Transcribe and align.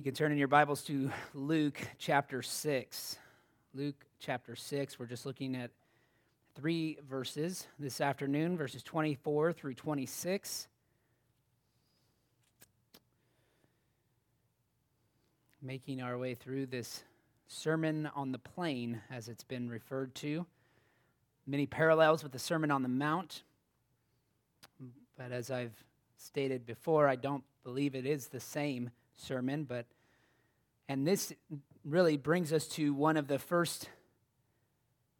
You 0.00 0.04
can 0.04 0.14
turn 0.14 0.32
in 0.32 0.38
your 0.38 0.48
Bibles 0.48 0.80
to 0.84 1.10
Luke 1.34 1.78
chapter 1.98 2.40
6. 2.40 3.18
Luke 3.74 4.06
chapter 4.18 4.56
6. 4.56 4.98
We're 4.98 5.04
just 5.04 5.26
looking 5.26 5.54
at 5.54 5.72
three 6.54 6.96
verses 7.06 7.66
this 7.78 8.00
afternoon, 8.00 8.56
verses 8.56 8.82
24 8.82 9.52
through 9.52 9.74
26. 9.74 10.68
Making 15.60 16.00
our 16.00 16.16
way 16.16 16.34
through 16.34 16.64
this 16.64 17.02
Sermon 17.46 18.08
on 18.16 18.32
the 18.32 18.38
Plain, 18.38 19.02
as 19.10 19.28
it's 19.28 19.44
been 19.44 19.68
referred 19.68 20.14
to. 20.14 20.46
Many 21.46 21.66
parallels 21.66 22.22
with 22.22 22.32
the 22.32 22.38
Sermon 22.38 22.70
on 22.70 22.82
the 22.82 22.88
Mount. 22.88 23.42
But 25.18 25.30
as 25.30 25.50
I've 25.50 25.84
stated 26.16 26.64
before, 26.64 27.06
I 27.06 27.16
don't 27.16 27.44
believe 27.64 27.94
it 27.94 28.06
is 28.06 28.28
the 28.28 28.40
same 28.40 28.88
sermon, 29.20 29.64
but 29.64 29.86
and 30.88 31.06
this 31.06 31.32
really 31.84 32.16
brings 32.16 32.52
us 32.52 32.66
to 32.66 32.92
one 32.92 33.16
of 33.16 33.28
the 33.28 33.38
first 33.38 33.88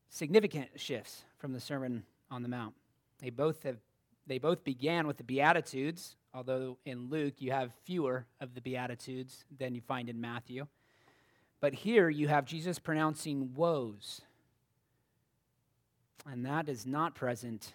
significant 0.08 0.68
shifts 0.76 1.24
from 1.38 1.52
the 1.52 1.60
Sermon 1.60 2.04
on 2.30 2.42
the 2.42 2.48
Mount. 2.48 2.74
They 3.20 3.30
both 3.30 3.62
have 3.62 3.76
they 4.26 4.38
both 4.38 4.62
began 4.62 5.06
with 5.06 5.16
the 5.16 5.24
Beatitudes, 5.24 6.16
although 6.32 6.78
in 6.84 7.10
Luke 7.10 7.34
you 7.38 7.52
have 7.52 7.72
fewer 7.84 8.26
of 8.40 8.54
the 8.54 8.60
Beatitudes 8.60 9.44
than 9.58 9.74
you 9.74 9.80
find 9.80 10.08
in 10.08 10.20
Matthew. 10.20 10.66
But 11.60 11.74
here 11.74 12.08
you 12.08 12.28
have 12.28 12.44
Jesus 12.44 12.78
pronouncing 12.78 13.54
woes. 13.54 14.20
And 16.30 16.46
that 16.46 16.68
is 16.68 16.86
not 16.86 17.14
present 17.14 17.72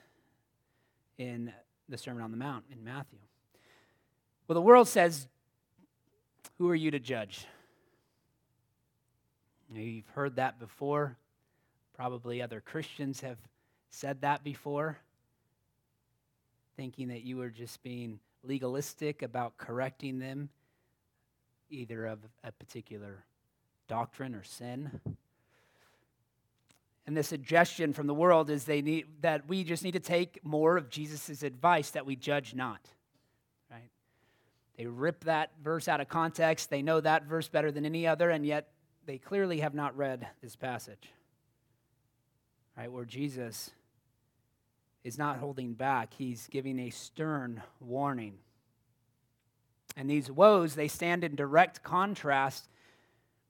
in 1.18 1.52
the 1.90 1.98
Sermon 1.98 2.24
on 2.24 2.32
the 2.32 2.38
Mount 2.38 2.66
in 2.72 2.84
Matthew. 2.84 3.20
Well, 4.48 4.54
the 4.54 4.62
world 4.62 4.88
says, 4.88 5.28
Who 6.58 6.70
are 6.70 6.76
you 6.76 6.92
to 6.92 7.00
judge? 7.00 7.46
You've 9.74 10.08
heard 10.10 10.38
that 10.38 10.60
before. 10.60 11.18
Probably 11.94 12.42
other 12.42 12.62
Christians 12.62 13.22
have 13.22 13.38
said 13.90 14.22
that 14.22 14.44
before, 14.44 14.98
thinking 16.78 17.10
that 17.10 17.24
you 17.24 17.38
were 17.38 17.50
just 17.50 17.84
being 17.84 18.20
legalistic 18.44 19.22
about 19.22 19.58
correcting 19.58 20.20
them, 20.20 20.50
either 21.70 22.06
of 22.06 22.20
a 22.44 22.52
particular 22.52 23.26
doctrine 23.88 24.36
or 24.36 24.44
sin. 24.44 25.00
And 27.08 27.16
the 27.16 27.24
suggestion 27.24 27.94
from 27.94 28.08
the 28.08 28.14
world 28.14 28.50
is 28.50 28.66
they 28.66 28.82
need, 28.82 29.06
that 29.22 29.48
we 29.48 29.64
just 29.64 29.84
need 29.84 29.94
to 29.94 30.00
take 30.00 30.44
more 30.44 30.78
of 30.78 30.90
Jesus' 30.90 31.44
advice 31.44 31.92
that 31.92 32.06
we 32.06 32.16
judge 32.16 32.56
not. 32.56 32.90
They 34.78 34.86
rip 34.86 35.24
that 35.24 35.52
verse 35.64 35.88
out 35.88 36.02
of 36.02 36.10
context. 36.10 36.70
They 36.70 36.82
know 36.82 37.00
that 37.02 37.26
verse 37.26 37.48
better 37.48 37.72
than 37.72 37.86
any 37.86 38.06
other, 38.06 38.30
and 38.30 38.46
yet 38.46 38.70
they 39.06 39.18
clearly 39.18 39.60
have 39.60 39.74
not 39.74 39.96
read 39.96 40.28
this 40.42 40.56
passage. 40.56 41.10
Right? 42.78 42.92
Where 42.92 43.06
Jesus 43.06 43.72
is 45.04 45.18
not 45.18 45.38
holding 45.38 45.74
back, 45.74 46.14
he's 46.14 46.48
giving 46.48 46.80
a 46.80 46.90
stern 46.90 47.62
warning. 47.80 48.34
And 49.96 50.10
these 50.10 50.30
woes, 50.30 50.76
they 50.76 50.88
stand 50.88 51.24
in 51.24 51.36
direct 51.36 51.84
contrast 51.84 52.68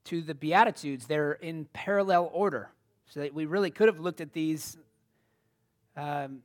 to 0.06 0.22
the 0.22 0.36
Beatitudes. 0.36 1.08
They're 1.08 1.34
in 1.34 1.66
parallel 1.74 2.30
order. 2.32 2.70
So 3.08 3.22
that 3.22 3.34
we 3.34 3.46
really 3.46 3.72
could 3.72 3.88
have 3.88 4.00
looked 4.00 4.20
at 4.22 4.34
these 4.34 4.78
um, 5.96 6.40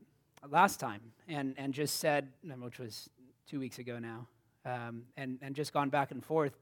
last 0.48 0.78
time 0.78 1.00
and, 1.28 1.54
and 1.58 1.74
just 1.74 1.96
said, 1.98 2.28
which 2.60 2.78
was 2.78 3.10
two 3.46 3.58
weeks 3.58 3.78
ago 3.78 3.98
now, 3.98 4.26
um, 4.64 5.02
and, 5.16 5.38
and 5.42 5.54
just 5.54 5.72
gone 5.72 5.88
back 5.88 6.10
and 6.10 6.24
forth 6.24 6.52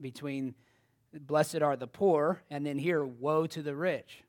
between 0.00 0.54
blessed 1.12 1.62
are 1.62 1.76
the 1.76 1.86
poor, 1.86 2.42
and 2.50 2.64
then 2.64 2.78
here, 2.78 3.04
woe 3.04 3.46
to 3.46 3.62
the 3.62 3.74
rich. 3.74 4.22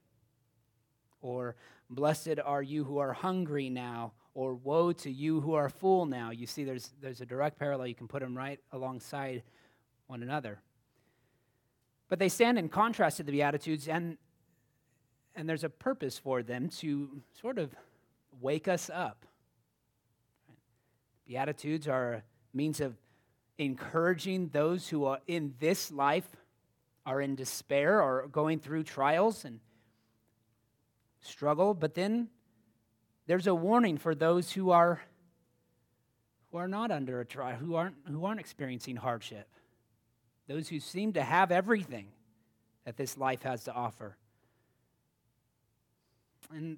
Or 1.21 1.55
blessed 1.89 2.39
are 2.43 2.61
you 2.61 2.83
who 2.83 2.99
are 2.99 3.13
hungry 3.13 3.69
now, 3.69 4.13
or 4.33 4.53
woe 4.53 4.91
to 4.93 5.11
you 5.11 5.41
who 5.41 5.53
are 5.53 5.69
full 5.69 6.05
now. 6.05 6.31
You 6.31 6.47
see, 6.47 6.63
there's, 6.63 6.91
there's 7.01 7.21
a 7.21 7.25
direct 7.25 7.59
parallel. 7.59 7.87
You 7.87 7.95
can 7.95 8.07
put 8.07 8.21
them 8.21 8.37
right 8.37 8.59
alongside 8.71 9.43
one 10.07 10.23
another. 10.23 10.59
But 12.07 12.19
they 12.19 12.29
stand 12.29 12.57
in 12.57 12.69
contrast 12.69 13.17
to 13.17 13.23
the 13.23 13.31
Beatitudes, 13.31 13.87
and 13.87 14.17
and 15.35 15.47
there's 15.47 15.63
a 15.63 15.69
purpose 15.69 16.17
for 16.17 16.43
them 16.43 16.67
to 16.67 17.21
sort 17.39 17.57
of 17.59 17.73
wake 18.41 18.67
us 18.67 18.89
up. 18.93 19.25
Beatitudes 21.25 21.87
are 21.87 22.23
means 22.53 22.81
of 22.81 22.95
encouraging 23.57 24.49
those 24.49 24.87
who 24.87 25.05
are 25.05 25.19
in 25.27 25.53
this 25.59 25.91
life 25.91 26.27
are 27.05 27.21
in 27.21 27.35
despair 27.35 28.01
or 28.01 28.27
going 28.27 28.59
through 28.59 28.83
trials 28.83 29.45
and 29.45 29.59
struggle, 31.21 31.73
but 31.73 31.93
then 31.93 32.29
there's 33.27 33.47
a 33.47 33.55
warning 33.55 33.97
for 33.97 34.15
those 34.15 34.51
who 34.51 34.71
are 34.71 35.01
who 36.51 36.57
are 36.57 36.67
not 36.67 36.89
under 36.89 37.19
a 37.19 37.25
trial, 37.25 37.55
who 37.57 37.75
aren't 37.75 37.95
who 38.07 38.25
aren't 38.25 38.39
experiencing 38.39 38.95
hardship. 38.95 39.47
Those 40.47 40.67
who 40.67 40.79
seem 40.79 41.13
to 41.13 41.21
have 41.21 41.51
everything 41.51 42.07
that 42.85 42.97
this 42.97 43.17
life 43.17 43.43
has 43.43 43.65
to 43.65 43.73
offer. 43.73 44.17
And 46.51 46.77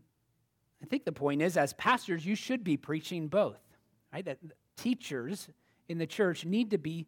I 0.83 0.85
think 0.87 1.05
the 1.05 1.13
point 1.13 1.41
is, 1.41 1.55
as 1.55 1.71
pastors, 1.73 2.25
you 2.25 2.35
should 2.35 2.63
be 2.65 2.75
preaching 2.75 3.29
both, 3.29 3.61
right? 4.11 4.25
That 4.25 4.39
teachers 4.75 5.47
in 5.91 5.97
the 5.97 6.07
church 6.07 6.45
need 6.45 6.71
to 6.71 6.77
be 6.77 7.05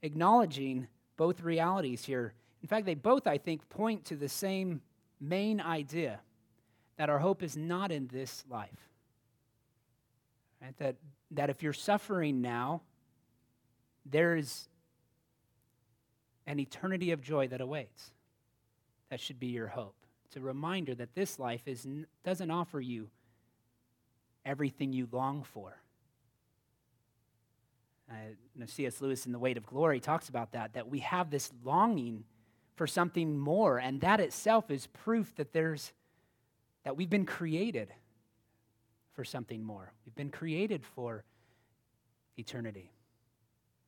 acknowledging 0.00 0.88
both 1.16 1.42
realities 1.42 2.04
here. 2.04 2.32
In 2.62 2.68
fact, 2.68 2.86
they 2.86 2.94
both, 2.94 3.26
I 3.26 3.38
think, 3.38 3.68
point 3.68 4.06
to 4.06 4.16
the 4.16 4.28
same 4.28 4.80
main 5.20 5.60
idea 5.60 6.20
that 6.96 7.10
our 7.10 7.18
hope 7.18 7.42
is 7.42 7.56
not 7.56 7.92
in 7.92 8.08
this 8.08 8.44
life. 8.48 8.88
Right? 10.60 10.76
That, 10.78 10.96
that 11.32 11.50
if 11.50 11.62
you're 11.62 11.72
suffering 11.72 12.40
now, 12.40 12.80
there 14.06 14.34
is 14.34 14.68
an 16.46 16.58
eternity 16.58 17.12
of 17.12 17.20
joy 17.20 17.48
that 17.48 17.60
awaits. 17.60 18.12
That 19.10 19.20
should 19.20 19.38
be 19.38 19.48
your 19.48 19.68
hope. 19.68 19.94
It's 20.26 20.36
a 20.36 20.40
reminder 20.40 20.94
that 20.94 21.14
this 21.14 21.38
life 21.38 21.68
is, 21.68 21.86
doesn't 22.24 22.50
offer 22.50 22.80
you 22.80 23.10
everything 24.46 24.92
you 24.92 25.06
long 25.12 25.42
for. 25.42 25.81
Uh, 28.12 28.66
C.S. 28.66 29.00
Lewis 29.00 29.26
in 29.26 29.32
The 29.32 29.38
Weight 29.38 29.56
of 29.56 29.66
Glory 29.66 30.00
talks 30.00 30.28
about 30.28 30.52
that, 30.52 30.74
that 30.74 30.88
we 30.88 30.98
have 31.00 31.30
this 31.30 31.50
longing 31.64 32.24
for 32.76 32.86
something 32.86 33.38
more, 33.38 33.78
and 33.78 34.00
that 34.02 34.20
itself 34.20 34.70
is 34.70 34.86
proof 34.88 35.34
that 35.36 35.52
there's 35.52 35.92
that 36.84 36.96
we've 36.96 37.10
been 37.10 37.26
created 37.26 37.92
for 39.12 39.24
something 39.24 39.62
more. 39.62 39.92
We've 40.04 40.14
been 40.14 40.30
created 40.30 40.84
for 40.84 41.24
eternity. 42.36 42.90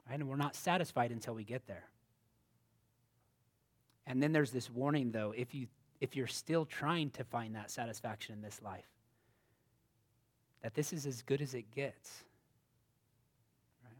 Right? 0.08 0.20
And 0.20 0.28
we're 0.28 0.36
not 0.36 0.54
satisfied 0.54 1.10
until 1.10 1.34
we 1.34 1.44
get 1.44 1.66
there. 1.66 1.84
And 4.06 4.22
then 4.22 4.32
there's 4.32 4.50
this 4.50 4.70
warning, 4.70 5.10
though 5.12 5.32
if 5.36 5.54
you 5.54 5.66
if 6.00 6.14
you're 6.14 6.26
still 6.26 6.66
trying 6.66 7.08
to 7.10 7.24
find 7.24 7.54
that 7.54 7.70
satisfaction 7.70 8.34
in 8.34 8.42
this 8.42 8.60
life. 8.62 8.84
That 10.62 10.74
this 10.74 10.92
is 10.92 11.06
as 11.06 11.22
good 11.22 11.40
as 11.40 11.54
it 11.54 11.70
gets. 11.74 12.24
Right? 13.82 13.96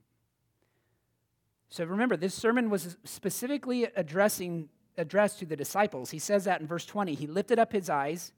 So 1.69 1.85
remember, 1.85 2.17
this 2.17 2.35
sermon 2.35 2.71
was 2.71 2.97
specifically 3.05 3.85
addressing 3.97 4.69
addressed 4.97 5.39
to 5.41 5.47
the 5.47 5.57
disciples. 5.57 6.11
He 6.11 6.19
says 6.19 6.45
that 6.45 6.61
in 6.61 6.67
verse 6.67 6.87
20. 6.87 7.15
He 7.15 7.27
lifted 7.27 7.59
up 7.59 7.73
his 7.73 7.91
eyes 7.91 8.33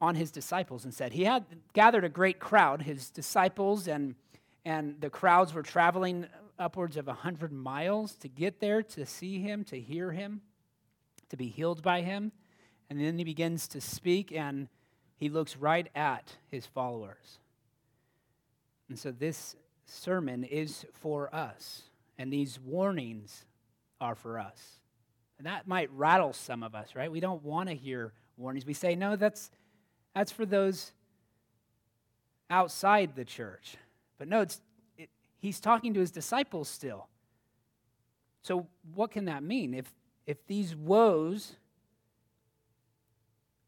on 0.00 0.14
his 0.14 0.30
disciples 0.30 0.84
and 0.84 0.92
said, 0.92 1.12
He 1.12 1.24
had 1.24 1.44
gathered 1.72 2.04
a 2.04 2.08
great 2.08 2.38
crowd, 2.38 2.82
his 2.82 3.10
disciples, 3.10 3.88
and, 3.88 4.14
and 4.64 5.00
the 5.00 5.10
crowds 5.10 5.54
were 5.54 5.62
traveling 5.62 6.26
upwards 6.58 6.96
of 6.96 7.06
100 7.06 7.52
miles 7.52 8.14
to 8.16 8.28
get 8.28 8.60
there 8.60 8.82
to 8.82 9.06
see 9.06 9.40
him, 9.40 9.64
to 9.64 9.80
hear 9.80 10.12
him, 10.12 10.42
to 11.28 11.36
be 11.36 11.48
healed 11.48 11.82
by 11.82 12.02
him. 12.02 12.32
And 12.90 13.00
then 13.00 13.16
he 13.18 13.24
begins 13.24 13.68
to 13.68 13.80
speak, 13.80 14.32
and 14.32 14.68
he 15.16 15.28
looks 15.28 15.56
right 15.56 15.88
at 15.94 16.36
his 16.50 16.66
followers. 16.66 17.38
And 18.88 18.98
so 18.98 19.10
this 19.10 19.56
sermon 19.86 20.44
is 20.44 20.84
for 20.92 21.34
us, 21.34 21.84
and 22.18 22.32
these 22.32 22.58
warnings 22.60 23.44
are 24.00 24.14
for 24.14 24.38
us. 24.38 24.80
And 25.38 25.46
that 25.46 25.66
might 25.66 25.90
rattle 25.92 26.32
some 26.32 26.62
of 26.62 26.74
us, 26.74 26.94
right? 26.94 27.10
We 27.10 27.20
don't 27.20 27.42
want 27.42 27.68
to 27.68 27.74
hear 27.74 28.12
warnings. 28.36 28.66
We 28.66 28.74
say, 28.74 28.94
no, 28.94 29.16
that's, 29.16 29.50
that's 30.14 30.30
for 30.30 30.46
those 30.46 30.92
outside 32.50 33.16
the 33.16 33.24
church. 33.24 33.76
But 34.18 34.28
no, 34.28 34.42
it's, 34.42 34.60
it, 34.96 35.08
he's 35.38 35.58
talking 35.58 35.94
to 35.94 36.00
his 36.00 36.10
disciples 36.10 36.68
still. 36.68 37.08
So, 38.42 38.66
what 38.94 39.10
can 39.10 39.26
that 39.26 39.42
mean? 39.42 39.72
If, 39.72 39.92
if 40.26 40.46
these 40.46 40.74
woes 40.74 41.56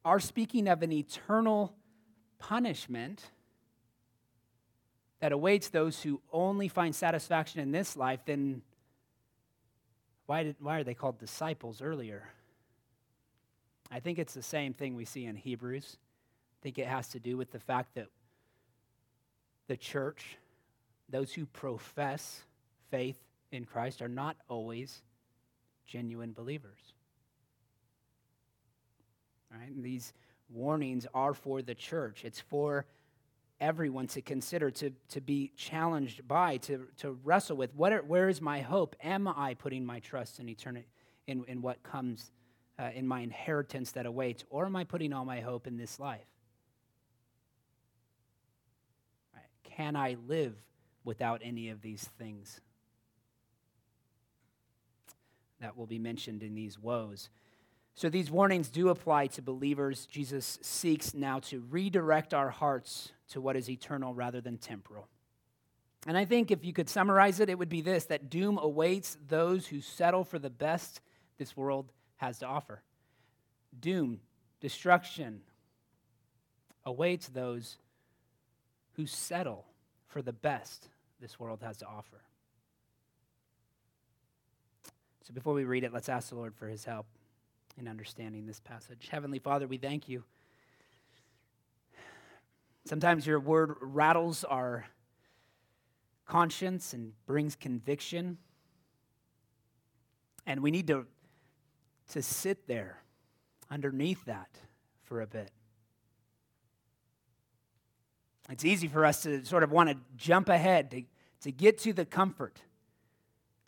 are 0.04 0.20
speaking 0.20 0.68
of 0.68 0.82
an 0.82 0.92
eternal 0.92 1.74
punishment 2.38 3.30
that 5.24 5.32
awaits 5.32 5.70
those 5.70 6.02
who 6.02 6.20
only 6.34 6.68
find 6.68 6.94
satisfaction 6.94 7.58
in 7.58 7.72
this 7.72 7.96
life, 7.96 8.20
then 8.26 8.60
Why, 10.26 10.42
did, 10.42 10.56
why 10.60 10.80
are 10.80 10.84
they 10.84 10.92
called 10.92 11.18
disciples 11.18 11.80
earlier? 11.80 12.28
I 13.90 14.00
think 14.00 14.18
it's 14.18 14.34
the 14.34 14.42
same 14.42 14.74
thing 14.74 14.96
we 14.96 15.06
see 15.06 15.24
in 15.24 15.34
Hebrews. 15.34 15.96
I 15.96 16.58
think 16.62 16.78
it 16.78 16.86
has 16.86 17.08
to 17.08 17.18
do 17.18 17.38
with 17.38 17.52
the 17.52 17.58
fact 17.58 17.94
that 17.94 18.08
the 19.66 19.78
church, 19.78 20.36
those 21.08 21.32
who 21.32 21.46
profess 21.46 22.42
faith 22.90 23.16
in 23.50 23.64
Christ, 23.64 24.02
are 24.02 24.08
not 24.08 24.36
always 24.50 25.00
genuine 25.86 26.34
believers. 26.34 26.92
Right? 29.50 29.70
And 29.70 29.82
these 29.82 30.12
warnings 30.50 31.06
are 31.14 31.32
for 31.32 31.62
the 31.62 31.74
church. 31.74 32.26
It's 32.26 32.40
for 32.40 32.84
everyone 33.64 34.06
to 34.08 34.20
consider, 34.20 34.70
to, 34.70 34.90
to 35.08 35.20
be 35.22 35.50
challenged 35.56 36.28
by, 36.28 36.58
to, 36.58 36.86
to 36.98 37.12
wrestle 37.24 37.56
with. 37.56 37.74
What 37.74 37.94
are, 37.94 38.02
where 38.02 38.28
is 38.28 38.42
my 38.42 38.60
hope? 38.60 38.94
Am 39.02 39.26
I 39.26 39.54
putting 39.54 39.86
my 39.86 40.00
trust 40.00 40.38
in 40.38 40.50
eternity, 40.50 40.86
in, 41.26 41.44
in 41.48 41.62
what 41.62 41.82
comes, 41.82 42.30
uh, 42.78 42.90
in 42.94 43.06
my 43.06 43.20
inheritance 43.20 43.92
that 43.92 44.04
awaits, 44.04 44.44
or 44.50 44.66
am 44.66 44.76
I 44.76 44.84
putting 44.84 45.14
all 45.14 45.24
my 45.24 45.40
hope 45.40 45.66
in 45.66 45.78
this 45.78 45.98
life? 45.98 46.26
Can 49.64 49.96
I 49.96 50.16
live 50.28 50.54
without 51.02 51.40
any 51.42 51.70
of 51.70 51.80
these 51.80 52.04
things? 52.18 52.60
That 55.60 55.76
will 55.76 55.86
be 55.86 55.98
mentioned 55.98 56.42
in 56.42 56.54
these 56.54 56.78
woes. 56.78 57.30
So 57.94 58.10
these 58.10 58.30
warnings 58.30 58.68
do 58.68 58.90
apply 58.90 59.28
to 59.28 59.42
believers. 59.42 60.04
Jesus 60.04 60.58
seeks 60.60 61.14
now 61.14 61.38
to 61.40 61.64
redirect 61.70 62.34
our 62.34 62.50
hearts 62.50 63.12
to 63.30 63.40
what 63.40 63.56
is 63.56 63.70
eternal 63.70 64.14
rather 64.14 64.40
than 64.40 64.58
temporal. 64.58 65.08
And 66.06 66.16
I 66.18 66.24
think 66.24 66.50
if 66.50 66.64
you 66.64 66.72
could 66.72 66.88
summarize 66.88 67.40
it, 67.40 67.48
it 67.48 67.58
would 67.58 67.68
be 67.68 67.80
this 67.80 68.04
that 68.06 68.28
doom 68.28 68.58
awaits 68.58 69.16
those 69.26 69.66
who 69.66 69.80
settle 69.80 70.24
for 70.24 70.38
the 70.38 70.50
best 70.50 71.00
this 71.38 71.56
world 71.56 71.90
has 72.16 72.38
to 72.38 72.46
offer. 72.46 72.82
Doom, 73.78 74.20
destruction, 74.60 75.40
awaits 76.84 77.28
those 77.28 77.78
who 78.92 79.06
settle 79.06 79.64
for 80.06 80.22
the 80.22 80.32
best 80.32 80.88
this 81.20 81.40
world 81.40 81.62
has 81.62 81.78
to 81.78 81.86
offer. 81.86 82.20
So 85.22 85.32
before 85.32 85.54
we 85.54 85.64
read 85.64 85.84
it, 85.84 85.92
let's 85.92 86.10
ask 86.10 86.28
the 86.28 86.34
Lord 86.34 86.54
for 86.54 86.68
his 86.68 86.84
help 86.84 87.06
in 87.78 87.88
understanding 87.88 88.46
this 88.46 88.60
passage. 88.60 89.08
Heavenly 89.10 89.38
Father, 89.38 89.66
we 89.66 89.78
thank 89.78 90.08
you. 90.08 90.22
Sometimes 92.86 93.26
your 93.26 93.40
word 93.40 93.76
rattles 93.80 94.44
our 94.44 94.84
conscience 96.26 96.92
and 96.92 97.12
brings 97.26 97.56
conviction. 97.56 98.38
And 100.46 100.60
we 100.60 100.70
need 100.70 100.86
to, 100.88 101.06
to 102.10 102.22
sit 102.22 102.66
there 102.66 103.02
underneath 103.70 104.24
that 104.26 104.50
for 105.02 105.22
a 105.22 105.26
bit. 105.26 105.50
It's 108.50 108.64
easy 108.64 108.88
for 108.88 109.06
us 109.06 109.22
to 109.22 109.44
sort 109.46 109.62
of 109.62 109.72
want 109.72 109.88
to 109.88 109.96
jump 110.16 110.50
ahead, 110.50 110.90
to, 110.90 111.02
to 111.42 111.52
get 111.52 111.78
to 111.78 111.94
the 111.94 112.04
comfort, 112.04 112.60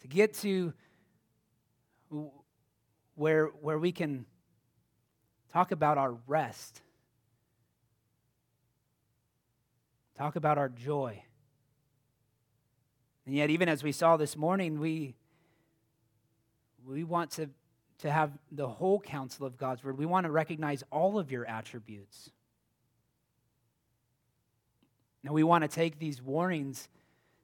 to 0.03 0.09
get 0.09 0.35
to 0.35 0.75
where, 3.15 3.47
where 3.47 3.79
we 3.79 3.93
can 3.93 4.27
talk 5.51 5.73
about 5.73 5.97
our 5.97 6.17
rest, 6.27 6.83
talk 10.17 10.37
about 10.37 10.59
our 10.59 10.69
joy. 10.69 11.23
And 13.27 13.35
yet, 13.35 13.51
even 13.51 13.69
as 13.69 13.83
we 13.83 13.93
saw 13.93 14.17
this 14.17 14.37
morning, 14.37 14.79
we, 14.79 15.15
we 16.87 17.05
want 17.05 17.33
to, 17.33 17.51
to 17.99 18.11
have 18.11 18.31
the 18.53 18.69
whole 18.69 19.01
counsel 19.01 19.47
of 19.47 19.57
God's 19.57 19.83
word. 19.83 19.99
We 19.99 20.07
want 20.07 20.25
to 20.25 20.31
recognize 20.31 20.85
all 20.91 21.19
of 21.19 21.31
your 21.31 21.45
attributes. 21.47 22.31
And 25.25 25.35
we 25.35 25.43
want 25.43 25.63
to 25.63 25.69
take 25.69 25.99
these 25.99 26.23
warnings 26.23 26.89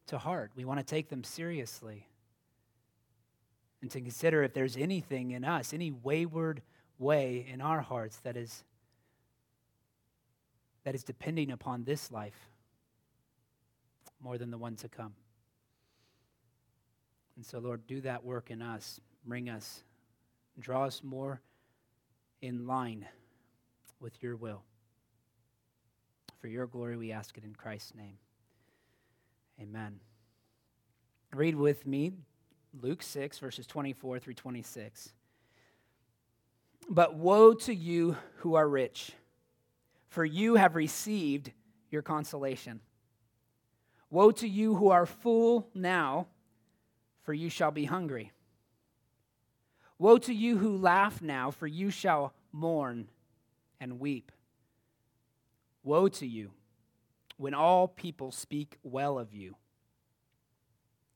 to 0.06 0.18
heart, 0.18 0.50
we 0.56 0.64
want 0.64 0.80
to 0.80 0.84
take 0.84 1.08
them 1.08 1.24
seriously 1.24 2.08
and 3.80 3.90
to 3.90 4.00
consider 4.00 4.42
if 4.42 4.52
there's 4.52 4.76
anything 4.76 5.32
in 5.32 5.44
us, 5.44 5.72
any 5.72 5.90
wayward 5.90 6.62
way 6.98 7.46
in 7.48 7.60
our 7.60 7.80
hearts 7.80 8.16
that 8.18 8.36
is 8.36 8.64
that 10.84 10.94
is 10.94 11.04
depending 11.04 11.50
upon 11.50 11.84
this 11.84 12.10
life 12.10 12.51
more 14.22 14.38
than 14.38 14.50
the 14.50 14.58
one 14.58 14.76
to 14.76 14.88
come. 14.88 15.14
And 17.36 17.44
so, 17.44 17.58
Lord, 17.58 17.86
do 17.86 18.00
that 18.02 18.24
work 18.24 18.50
in 18.50 18.62
us. 18.62 19.00
Bring 19.24 19.48
us, 19.48 19.82
draw 20.58 20.84
us 20.84 21.02
more 21.02 21.40
in 22.40 22.66
line 22.66 23.06
with 24.00 24.22
your 24.22 24.36
will. 24.36 24.62
For 26.40 26.48
your 26.48 26.66
glory, 26.66 26.96
we 26.96 27.12
ask 27.12 27.38
it 27.38 27.44
in 27.44 27.54
Christ's 27.54 27.94
name. 27.94 28.18
Amen. 29.60 30.00
Read 31.32 31.54
with 31.54 31.86
me 31.86 32.12
Luke 32.80 33.02
6, 33.02 33.38
verses 33.38 33.66
24 33.66 34.18
through 34.18 34.34
26. 34.34 35.12
But 36.88 37.14
woe 37.14 37.54
to 37.54 37.74
you 37.74 38.16
who 38.38 38.54
are 38.54 38.68
rich, 38.68 39.12
for 40.08 40.24
you 40.24 40.56
have 40.56 40.74
received 40.74 41.52
your 41.90 42.02
consolation. 42.02 42.80
Woe 44.12 44.30
to 44.30 44.46
you 44.46 44.76
who 44.76 44.90
are 44.90 45.06
full 45.06 45.68
now, 45.74 46.28
for 47.24 47.34
you 47.34 47.48
shall 47.48 47.72
be 47.72 47.86
hungry. 47.86 48.30
Woe 49.98 50.18
to 50.18 50.32
you 50.32 50.58
who 50.58 50.76
laugh 50.76 51.20
now, 51.20 51.50
for 51.50 51.66
you 51.66 51.90
shall 51.90 52.32
mourn 52.52 53.08
and 53.80 53.98
weep. 53.98 54.30
Woe 55.82 56.06
to 56.06 56.26
you 56.28 56.52
when 57.36 57.54
all 57.54 57.88
people 57.88 58.30
speak 58.30 58.78
well 58.84 59.18
of 59.18 59.34
you 59.34 59.56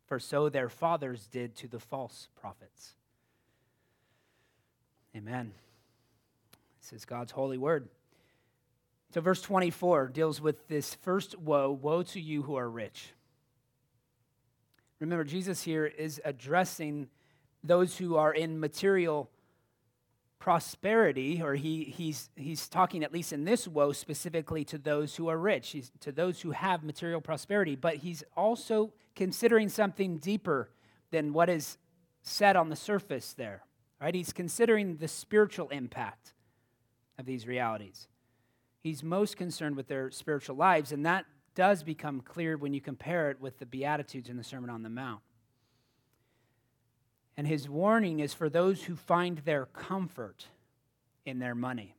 for 0.07 0.19
so 0.19 0.49
their 0.49 0.69
fathers 0.69 1.27
did 1.27 1.55
to 1.57 1.69
the 1.69 1.81
false 1.81 2.29
prophets. 2.41 2.95
Amen. 5.15 5.53
This 6.81 6.93
is 6.93 7.05
God's 7.05 7.33
holy 7.33 7.59
word. 7.59 7.89
So, 9.13 9.21
verse 9.21 9.41
24 9.41 10.09
deals 10.09 10.41
with 10.41 10.69
this 10.69 10.95
first 10.95 11.39
woe 11.39 11.71
Woe 11.71 12.03
to 12.03 12.21
you 12.21 12.43
who 12.43 12.57
are 12.57 12.69
rich. 12.69 13.13
Remember, 14.99 15.25
Jesus 15.25 15.63
here 15.63 15.87
is 15.87 16.21
addressing 16.25 17.09
those 17.63 17.97
who 17.97 18.17
are 18.17 18.33
in 18.33 18.59
material 18.59 19.31
prosperity, 20.39 21.43
or 21.43 21.55
he, 21.55 21.85
he's, 21.85 22.31
he's 22.37 22.69
talking, 22.69 23.03
at 23.03 23.13
least 23.13 23.33
in 23.33 23.45
this 23.45 23.67
woe, 23.67 23.93
specifically 23.93 24.65
to 24.65 24.79
those 24.79 25.17
who 25.17 25.29
are 25.29 25.39
rich, 25.39 25.71
he's, 25.71 25.91
to 26.01 26.13
those 26.13 26.41
who 26.41 26.53
have 26.53 26.85
material 26.85 27.21
prosperity, 27.21 27.75
but 27.75 27.97
he's 27.97 28.23
also 28.37 28.93
considering 29.15 29.69
something 29.69 30.19
deeper 30.19 30.71
than 31.11 31.33
what 31.33 31.49
is 31.49 31.79
said 32.23 32.57
on 32.57 32.69
the 32.69 32.77
surface 32.77 33.33
there. 33.33 33.63
Right? 34.01 34.15
He's 34.15 34.33
considering 34.33 34.97
the 34.97 35.09
spiritual 35.09 35.69
impact 35.71 36.35
of 37.19 37.25
these 37.25 37.47
realities. 37.47 38.09
He's 38.87 39.03
most 39.03 39.37
concerned 39.37 39.75
with 39.75 39.89
their 39.89 40.13
spiritual 40.13 40.55
lives, 40.55 40.93
and 40.93 41.05
that 41.07 41.25
does 41.57 41.83
become 41.83 42.21
clear 42.21 42.57
when 42.57 42.73
you 42.73 42.81
compare 42.81 43.33
it 43.33 43.41
with 43.41 43.59
the 43.59 43.67
Beatitudes 43.67 44.29
in 44.29 44.37
the 44.37 44.45
Sermon 44.45 44.71
on 44.71 44.85
the 44.85 44.89
Mount. 44.89 45.23
And 47.37 47.49
his 47.49 47.69
warning 47.69 48.21
is 48.21 48.33
for 48.33 48.49
those 48.49 48.85
who 48.85 48.95
find 48.95 49.39
their 49.39 49.67
comfort 49.67 50.47
in 51.25 51.41
their 51.41 51.57
money. 51.57 51.97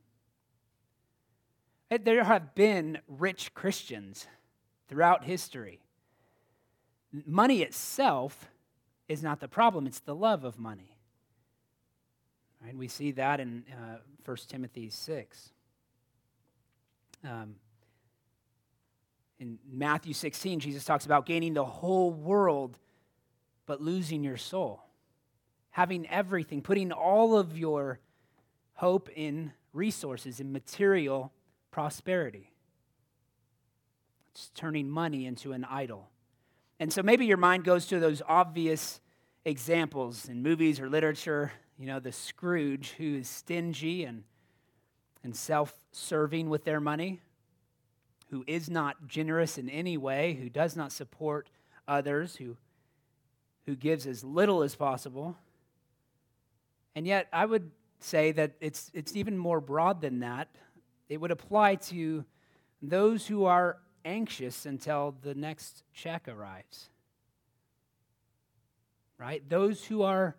There 1.90 2.24
have 2.24 2.54
been 2.54 3.00
rich 3.06 3.52
Christians 3.52 4.26
throughout 4.88 5.24
history. 5.24 5.82
Money 7.12 7.60
itself 7.60 8.48
is 9.08 9.22
not 9.22 9.40
the 9.40 9.48
problem, 9.48 9.86
it's 9.86 10.00
the 10.00 10.14
love 10.14 10.42
of 10.42 10.58
money. 10.58 10.96
Right? 12.64 12.74
We 12.74 12.88
see 12.88 13.10
that 13.10 13.40
in 13.40 13.64
uh, 13.70 13.98
1 14.24 14.36
Timothy 14.48 14.88
6. 14.88 15.52
Um, 17.24 17.56
in 19.38 19.58
Matthew 19.70 20.14
16, 20.14 20.60
Jesus 20.60 20.84
talks 20.84 21.06
about 21.06 21.26
gaining 21.26 21.54
the 21.54 21.64
whole 21.64 22.10
world 22.12 22.78
but 23.66 23.82
losing 23.82 24.24
your 24.24 24.38
soul 24.38 24.88
having 25.78 26.08
everything, 26.08 26.60
putting 26.60 26.90
all 26.90 27.38
of 27.38 27.56
your 27.56 28.00
hope 28.74 29.08
in 29.14 29.52
resources, 29.72 30.40
in 30.40 30.50
material 30.50 31.32
prosperity. 31.70 32.50
It's 34.32 34.50
turning 34.56 34.90
money 34.90 35.24
into 35.24 35.52
an 35.52 35.64
idol. 35.64 36.10
And 36.80 36.92
so 36.92 37.00
maybe 37.00 37.26
your 37.26 37.36
mind 37.36 37.62
goes 37.62 37.86
to 37.86 38.00
those 38.00 38.22
obvious 38.26 39.00
examples 39.44 40.28
in 40.28 40.42
movies 40.42 40.80
or 40.80 40.90
literature, 40.90 41.52
you 41.78 41.86
know, 41.86 42.00
the 42.00 42.10
Scrooge 42.10 42.94
who 42.98 43.14
is 43.14 43.28
stingy 43.28 44.02
and, 44.02 44.24
and 45.24 45.34
self 45.34 45.74
serving 45.92 46.48
with 46.48 46.64
their 46.64 46.80
money, 46.80 47.20
who 48.30 48.44
is 48.46 48.68
not 48.68 49.06
generous 49.06 49.58
in 49.58 49.68
any 49.68 49.96
way, 49.96 50.34
who 50.34 50.48
does 50.48 50.76
not 50.76 50.92
support 50.92 51.50
others, 51.86 52.36
who, 52.36 52.56
who 53.66 53.74
gives 53.74 54.06
as 54.06 54.22
little 54.22 54.62
as 54.62 54.74
possible. 54.74 55.36
And 56.94 57.06
yet, 57.06 57.28
I 57.32 57.46
would 57.46 57.70
say 58.00 58.32
that 58.32 58.52
it's, 58.60 58.90
it's 58.94 59.16
even 59.16 59.36
more 59.36 59.60
broad 59.60 60.00
than 60.00 60.20
that. 60.20 60.48
It 61.08 61.20
would 61.20 61.30
apply 61.30 61.76
to 61.76 62.24
those 62.82 63.26
who 63.26 63.44
are 63.44 63.78
anxious 64.04 64.66
until 64.66 65.14
the 65.22 65.34
next 65.34 65.82
check 65.92 66.28
arrives. 66.28 66.90
Right? 69.18 69.46
Those 69.48 69.84
who 69.84 70.02
are 70.02 70.36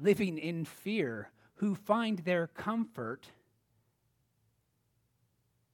living 0.00 0.38
in 0.38 0.64
fear, 0.64 1.30
who 1.60 1.74
find 1.74 2.20
their 2.20 2.46
comfort 2.46 3.26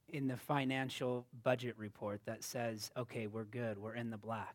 in 0.09 0.27
the 0.27 0.35
financial 0.35 1.25
budget 1.43 1.75
report 1.77 2.19
that 2.25 2.43
says, 2.43 2.91
okay, 2.97 3.25
we're 3.25 3.45
good, 3.45 3.77
we're 3.77 3.95
in 3.95 4.09
the 4.09 4.17
black. 4.17 4.53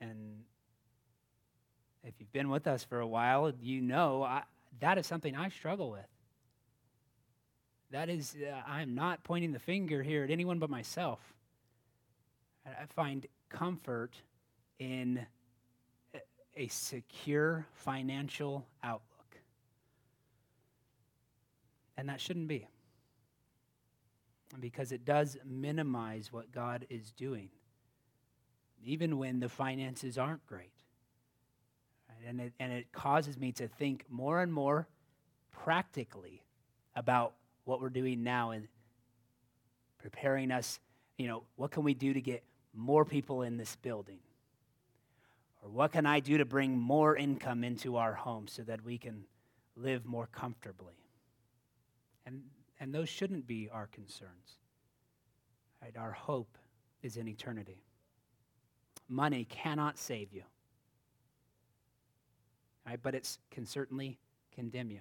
And 0.00 0.44
if 2.02 2.14
you've 2.18 2.32
been 2.32 2.48
with 2.48 2.66
us 2.66 2.82
for 2.82 2.98
a 2.98 3.06
while, 3.06 3.52
you 3.60 3.82
know 3.82 4.22
I, 4.22 4.44
that 4.80 4.96
is 4.96 5.06
something 5.06 5.36
I 5.36 5.50
struggle 5.50 5.90
with. 5.90 6.08
That 7.90 8.08
is, 8.08 8.34
uh, 8.42 8.62
I'm 8.66 8.94
not 8.94 9.22
pointing 9.22 9.52
the 9.52 9.58
finger 9.58 10.02
here 10.02 10.24
at 10.24 10.30
anyone 10.30 10.58
but 10.58 10.70
myself. 10.70 11.20
I 12.64 12.86
find 12.86 13.26
comfort 13.50 14.14
in 14.78 15.26
a 16.56 16.68
secure 16.68 17.66
financial 17.72 18.66
outlook. 18.82 19.38
And 21.96 22.08
that 22.08 22.20
shouldn't 22.20 22.48
be. 22.48 22.68
Because 24.60 24.92
it 24.92 25.04
does 25.04 25.36
minimize 25.44 26.32
what 26.32 26.52
God 26.52 26.86
is 26.88 27.10
doing, 27.12 27.48
even 28.84 29.18
when 29.18 29.40
the 29.40 29.48
finances 29.48 30.16
aren't 30.16 30.46
great. 30.46 30.70
And, 32.26 32.40
it, 32.40 32.52
and 32.60 32.72
it 32.72 32.92
causes 32.92 33.36
me 33.36 33.52
to 33.52 33.68
think 33.68 34.04
more 34.08 34.40
and 34.40 34.52
more 34.52 34.86
practically 35.50 36.42
about 36.94 37.34
what 37.64 37.80
we're 37.80 37.90
doing 37.90 38.22
now 38.22 38.50
and 38.50 38.68
preparing 39.98 40.50
us. 40.50 40.78
You 41.18 41.26
know, 41.26 41.42
what 41.56 41.70
can 41.70 41.82
we 41.82 41.94
do 41.94 42.12
to 42.14 42.20
get 42.20 42.44
more 42.72 43.04
people 43.04 43.42
in 43.42 43.56
this 43.56 43.76
building? 43.76 44.18
Or 45.64 45.70
what 45.70 45.92
can 45.92 46.04
I 46.04 46.20
do 46.20 46.36
to 46.38 46.44
bring 46.44 46.78
more 46.78 47.16
income 47.16 47.64
into 47.64 47.96
our 47.96 48.12
home 48.12 48.46
so 48.48 48.62
that 48.64 48.84
we 48.84 48.98
can 48.98 49.24
live 49.76 50.04
more 50.04 50.26
comfortably? 50.26 51.00
And, 52.26 52.42
and 52.78 52.94
those 52.94 53.08
shouldn't 53.08 53.46
be 53.46 53.70
our 53.72 53.86
concerns. 53.86 54.58
Right? 55.82 55.96
Our 55.96 56.12
hope 56.12 56.58
is 57.02 57.16
in 57.16 57.28
eternity. 57.28 57.82
Money 59.08 59.46
cannot 59.46 59.98
save 59.98 60.32
you, 60.32 60.42
right? 62.86 62.98
but 63.02 63.14
it 63.14 63.36
can 63.50 63.66
certainly 63.66 64.18
condemn 64.54 64.90
you. 64.90 65.00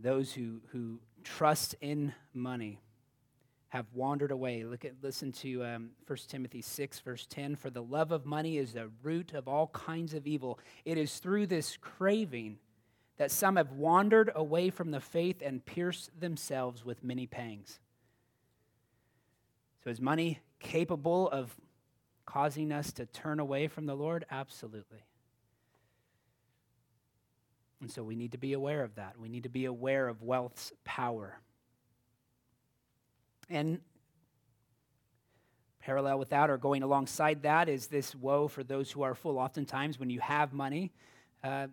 Those 0.00 0.32
who, 0.32 0.60
who 0.70 1.00
trust 1.24 1.74
in 1.80 2.14
money 2.32 2.78
have 3.68 3.86
wandered 3.92 4.30
away. 4.30 4.64
Look 4.64 4.84
at, 4.84 4.94
listen 5.02 5.30
to 5.32 5.64
um, 5.64 5.90
1 6.06 6.18
Timothy 6.28 6.62
6, 6.62 7.00
verse 7.00 7.26
10. 7.26 7.56
For 7.56 7.70
the 7.70 7.82
love 7.82 8.12
of 8.12 8.24
money 8.24 8.56
is 8.56 8.72
the 8.72 8.90
root 9.02 9.34
of 9.34 9.46
all 9.46 9.68
kinds 9.68 10.14
of 10.14 10.26
evil. 10.26 10.58
It 10.84 10.96
is 10.96 11.18
through 11.18 11.48
this 11.48 11.76
craving 11.76 12.58
that 13.18 13.30
some 13.30 13.56
have 13.56 13.72
wandered 13.72 14.30
away 14.34 14.70
from 14.70 14.90
the 14.90 15.00
faith 15.00 15.42
and 15.44 15.64
pierced 15.64 16.18
themselves 16.18 16.84
with 16.84 17.04
many 17.04 17.26
pangs. 17.26 17.78
So, 19.84 19.90
is 19.90 20.00
money 20.00 20.40
capable 20.60 21.28
of 21.28 21.54
causing 22.24 22.72
us 22.72 22.92
to 22.92 23.06
turn 23.06 23.40
away 23.40 23.68
from 23.68 23.86
the 23.86 23.94
Lord? 23.94 24.24
Absolutely. 24.30 25.04
And 27.80 27.90
so 27.90 28.02
we 28.02 28.16
need 28.16 28.32
to 28.32 28.38
be 28.38 28.54
aware 28.54 28.82
of 28.82 28.96
that. 28.96 29.18
We 29.18 29.28
need 29.28 29.44
to 29.44 29.48
be 29.48 29.64
aware 29.64 30.08
of 30.08 30.22
wealth's 30.22 30.72
power. 30.84 31.38
And 33.48 33.80
parallel 35.80 36.18
with 36.18 36.30
that, 36.30 36.50
or 36.50 36.58
going 36.58 36.82
alongside 36.82 37.42
that, 37.42 37.68
is 37.68 37.86
this 37.86 38.14
woe 38.14 38.48
for 38.48 38.62
those 38.62 38.90
who 38.90 39.02
are 39.02 39.14
full. 39.14 39.38
Oftentimes, 39.38 39.98
when 39.98 40.10
you 40.10 40.20
have 40.20 40.52
money, 40.52 40.92
uh, 41.42 41.68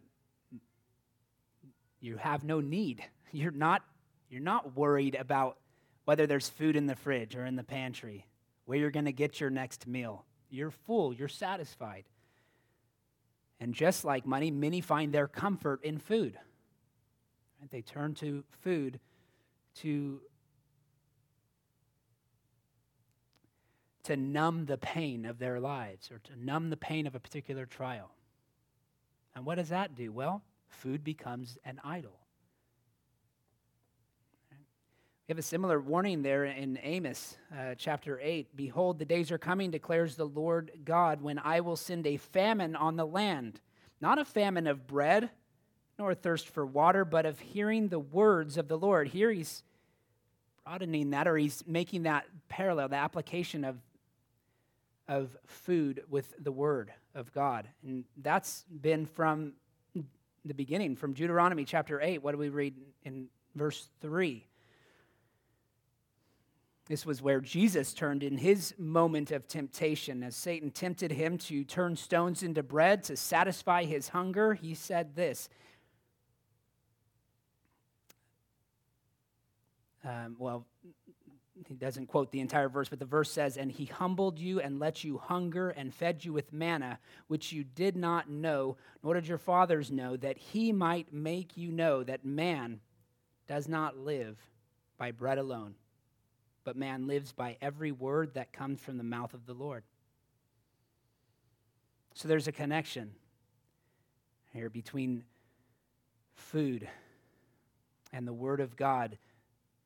you 1.99 2.17
have 2.17 2.43
no 2.43 2.61
need. 2.61 3.03
You're 3.31 3.51
not, 3.51 3.83
you're 4.29 4.39
not 4.39 4.77
worried 4.77 5.15
about 5.15 5.57
whether 6.05 6.25
there's 6.25 6.47
food 6.47 6.77
in 6.77 6.85
the 6.85 6.95
fridge 6.95 7.35
or 7.35 7.45
in 7.45 7.57
the 7.57 7.63
pantry, 7.63 8.25
where 8.63 8.77
you're 8.77 8.91
going 8.91 9.05
to 9.05 9.11
get 9.11 9.41
your 9.41 9.49
next 9.49 9.87
meal. 9.87 10.23
You're 10.49 10.71
full, 10.71 11.13
you're 11.13 11.27
satisfied. 11.27 12.05
And 13.59 13.73
just 13.73 14.05
like 14.05 14.25
money, 14.25 14.51
many 14.51 14.79
find 14.79 15.11
their 15.11 15.27
comfort 15.27 15.83
in 15.83 15.97
food. 15.97 16.37
They 17.71 17.81
turn 17.81 18.13
to 18.15 18.43
food 18.61 18.99
to, 19.81 20.21
to 24.05 24.17
numb 24.17 24.65
the 24.65 24.77
pain 24.77 25.25
of 25.25 25.39
their 25.39 25.59
lives 25.59 26.11
or 26.11 26.19
to 26.19 26.31
numb 26.43 26.69
the 26.69 26.77
pain 26.77 27.07
of 27.07 27.15
a 27.15 27.19
particular 27.19 27.65
trial. 27.65 28.11
And 29.35 29.45
what 29.45 29.55
does 29.55 29.69
that 29.69 29.95
do? 29.95 30.11
Well, 30.11 30.41
food 30.69 31.03
becomes 31.03 31.57
an 31.65 31.79
idol. 31.83 32.19
We 35.27 35.31
have 35.31 35.39
a 35.39 35.41
similar 35.41 35.79
warning 35.79 36.21
there 36.21 36.45
in 36.45 36.77
Amos 36.83 37.35
uh, 37.51 37.73
chapter 37.75 38.19
8. 38.21 38.55
Behold, 38.55 38.99
the 38.99 39.05
days 39.05 39.31
are 39.31 39.39
coming, 39.39 39.71
declares 39.71 40.15
the 40.15 40.27
Lord 40.27 40.71
God, 40.85 41.19
when 41.19 41.39
I 41.39 41.61
will 41.61 41.75
send 41.75 42.05
a 42.05 42.17
famine 42.17 42.75
on 42.75 42.95
the 42.95 43.07
land, 43.07 43.59
not 43.99 44.19
a 44.19 44.25
famine 44.25 44.67
of 44.67 44.85
bread, 44.85 45.31
nor 45.97 46.13
thirst 46.13 46.47
for 46.47 46.63
water, 46.63 47.05
but 47.05 47.25
of 47.25 47.39
hearing 47.39 47.87
the 47.87 47.97
words 47.97 48.55
of 48.55 48.67
the 48.67 48.77
Lord. 48.77 49.07
Here 49.07 49.31
he's 49.31 49.63
broadening 50.63 51.09
that, 51.09 51.27
or 51.27 51.37
he's 51.37 51.63
making 51.65 52.03
that 52.03 52.25
parallel, 52.47 52.89
the 52.89 52.95
application 52.95 53.63
of, 53.63 53.77
of 55.07 55.37
food 55.45 56.03
with 56.09 56.33
the 56.43 56.51
word 56.51 56.91
of 57.13 57.33
God. 57.33 57.67
And 57.83 58.05
that's 58.17 58.65
been 58.81 59.05
from 59.05 59.53
the 60.45 60.53
beginning, 60.53 60.95
from 60.95 61.13
Deuteronomy 61.13 61.65
chapter 61.65 62.01
8. 62.01 62.23
What 62.23 62.31
do 62.31 62.37
we 62.37 62.49
read 62.49 62.75
in 63.03 63.27
verse 63.55 63.89
3? 64.01 64.45
This 66.87 67.05
was 67.05 67.19
where 67.19 67.41
Jesus 67.41 67.93
turned 67.93 68.21
in 68.21 68.37
his 68.37 68.75
moment 68.77 69.31
of 69.31 69.47
temptation. 69.47 70.21
As 70.21 70.35
Satan 70.35 70.69
tempted 70.69 71.11
him 71.11 71.39
to 71.39 71.63
turn 71.63 71.95
stones 71.95 72.43
into 72.43 72.61
bread 72.61 73.03
to 73.05 73.17
satisfy 73.17 73.85
his 73.85 74.09
hunger, 74.09 74.53
he 74.53 74.75
said 74.75 75.15
this. 75.15 75.49
Um, 80.03 80.35
well, 80.37 80.67
he 81.67 81.75
doesn't 81.75 82.07
quote 82.07 82.31
the 82.31 82.39
entire 82.39 82.69
verse, 82.69 82.89
but 82.89 82.99
the 82.99 83.05
verse 83.05 83.31
says, 83.31 83.57
And 83.57 83.71
he 83.71 83.85
humbled 83.85 84.39
you 84.39 84.59
and 84.59 84.79
let 84.79 85.03
you 85.03 85.17
hunger 85.17 85.69
and 85.69 85.93
fed 85.93 86.23
you 86.23 86.31
with 86.33 86.53
manna, 86.53 86.99
which 87.27 87.51
you 87.51 87.63
did 87.63 87.95
not 87.95 88.29
know, 88.29 88.77
nor 89.03 89.15
did 89.15 89.27
your 89.27 89.37
fathers 89.37 89.91
know, 89.91 90.15
that 90.17 90.37
he 90.37 90.71
might 90.71 91.13
make 91.13 91.57
you 91.57 91.71
know 91.71 92.03
that 92.03 92.25
man 92.25 92.79
does 93.47 93.67
not 93.67 93.97
live 93.97 94.37
by 94.97 95.11
bread 95.11 95.37
alone 95.37 95.75
but 96.65 96.75
man 96.75 97.07
lives 97.07 97.31
by 97.31 97.55
every 97.61 97.93
word 97.93 98.33
that 98.33 98.51
comes 98.51 98.81
from 98.81 98.97
the 98.97 99.03
mouth 99.03 99.33
of 99.33 99.45
the 99.45 99.53
Lord. 99.53 99.83
So 102.15 102.27
there's 102.27 102.47
a 102.47 102.51
connection 102.51 103.11
here 104.51 104.69
between 104.69 105.23
food 106.33 106.89
and 108.11 108.27
the 108.27 108.33
Word 108.33 108.59
of 108.59 108.75
God. 108.75 109.17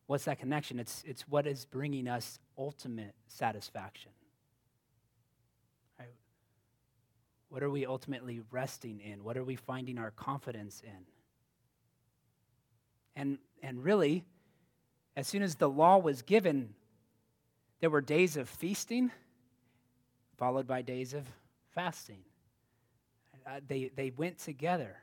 What's 0.10 0.26
that 0.26 0.40
connection? 0.40 0.80
It's, 0.80 1.04
it's 1.06 1.28
what 1.28 1.46
is 1.46 1.66
bringing 1.66 2.08
us 2.08 2.40
ultimate 2.58 3.14
satisfaction. 3.28 4.10
Right? 6.00 6.16
What 7.50 7.62
are 7.62 7.70
we 7.70 7.86
ultimately 7.86 8.42
resting 8.50 9.02
in? 9.02 9.24
What 9.24 9.38
are 9.38 9.44
we 9.44 9.56
finding 9.56 10.00
our 10.00 10.10
confidence 10.10 10.82
in? 10.84 11.06
And, 13.16 13.38
and 13.62 13.84
really, 13.84 14.26
as 15.16 15.28
soon 15.28 15.44
as 15.44 15.54
the 15.54 15.70
law 15.70 16.00
was 16.00 16.24
given, 16.24 16.74
there 17.80 17.92
were 17.92 18.02
days 18.02 18.36
of 18.36 18.50
feasting 18.50 19.12
followed 20.38 20.66
by 20.66 20.82
days 20.82 21.14
of 21.14 21.24
fasting. 21.76 22.22
Uh, 23.46 23.60
they, 23.68 23.92
they 23.96 24.10
went 24.10 24.40
together. 24.40 24.98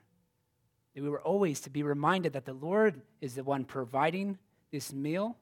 We 0.96 1.08
were 1.08 1.22
always 1.22 1.60
to 1.60 1.70
be 1.70 1.84
reminded 1.84 2.32
that 2.32 2.44
the 2.44 2.54
Lord 2.54 3.02
is 3.20 3.36
the 3.36 3.44
one 3.44 3.64
providing 3.64 4.38
this 4.70 4.92
meal 4.92 5.36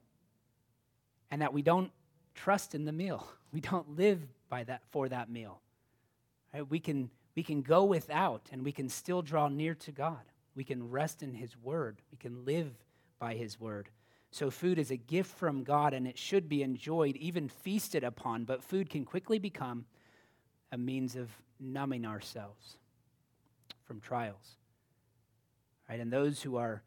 and 1.31 1.41
that 1.41 1.53
we 1.53 1.61
don't 1.61 1.91
trust 2.33 2.75
in 2.75 2.85
the 2.85 2.91
meal. 2.91 3.27
We 3.53 3.61
don't 3.61 3.95
live 3.95 4.19
by 4.49 4.65
that, 4.65 4.81
for 4.91 5.07
that 5.07 5.29
meal. 5.29 5.61
Right? 6.53 6.69
We, 6.69 6.77
can, 6.81 7.09
we 7.37 7.43
can 7.43 7.61
go 7.61 7.85
without 7.85 8.49
and 8.51 8.65
we 8.65 8.73
can 8.73 8.89
still 8.89 9.21
draw 9.21 9.47
near 9.47 9.75
to 9.75 9.93
God. 9.93 10.19
We 10.55 10.65
can 10.65 10.89
rest 10.89 11.23
in 11.23 11.33
His 11.33 11.55
word. 11.63 12.01
We 12.11 12.17
can 12.17 12.43
live 12.43 12.73
by 13.17 13.35
His 13.35 13.57
word. 13.57 13.87
So, 14.31 14.51
food 14.51 14.77
is 14.77 14.91
a 14.91 14.97
gift 14.97 15.37
from 15.37 15.63
God 15.63 15.93
and 15.93 16.05
it 16.05 16.17
should 16.17 16.49
be 16.49 16.63
enjoyed, 16.63 17.15
even 17.15 17.47
feasted 17.47 18.03
upon, 18.03 18.43
but 18.43 18.61
food 18.61 18.89
can 18.89 19.05
quickly 19.05 19.39
become 19.39 19.85
a 20.73 20.77
means 20.77 21.15
of 21.15 21.29
numbing 21.57 22.05
ourselves 22.05 22.75
from 23.85 24.01
trials. 24.01 24.57
Right? 25.89 26.01
And 26.01 26.11
those 26.11 26.41
who 26.41 26.57
are 26.57 26.83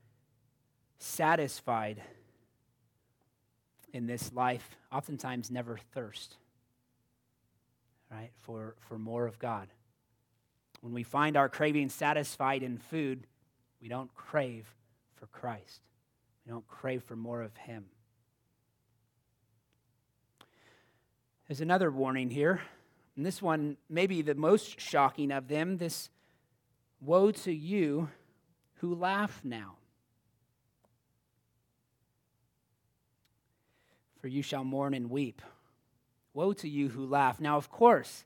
satisfied 0.99 2.03
in 3.93 4.07
this 4.07 4.33
life 4.33 4.77
oftentimes 4.93 5.51
never 5.51 5.79
thirst 5.93 6.37
right 8.11 8.31
for, 8.39 8.75
for 8.89 8.99
more 8.99 9.27
of 9.27 9.39
god. 9.39 9.69
When 10.81 10.93
we 10.93 11.03
find 11.03 11.37
our 11.37 11.49
craving 11.49 11.89
satisfied 11.89 12.63
in 12.63 12.79
food 12.79 13.27
we 13.81 13.89
don't 13.89 14.15
crave 14.15 14.75
for 15.17 15.27
christ. 15.27 15.81
We 16.45 16.53
don't 16.53 16.67
crave 16.67 17.03
for 17.03 17.17
more 17.17 17.43
of 17.43 17.57
him. 17.57 17.87
There's 21.47 21.61
another 21.61 21.91
warning 21.91 22.31
here 22.31 22.61
and 23.17 23.27
this 23.27 23.43
one 23.43 23.77
may 23.89 24.07
be 24.07 24.23
the 24.23 24.35
most 24.35 24.81
shocking 24.81 25.33
of 25.33 25.49
them 25.49 25.79
this 25.79 26.11
woe 27.01 27.31
to 27.31 27.53
you 27.53 28.11
who 28.75 28.95
laugh 28.95 29.41
now 29.43 29.78
for 34.21 34.29
you 34.29 34.43
shall 34.43 34.65
mourn 34.65 34.95
and 34.95 35.11
weep. 35.11 35.43
Woe 36.35 36.53
to 36.55 36.69
you 36.69 36.89
who 36.89 37.07
laugh. 37.07 37.41
Now, 37.41 37.57
of 37.57 37.71
course, 37.71 38.25